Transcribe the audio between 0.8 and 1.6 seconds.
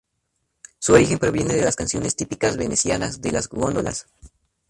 origen proviene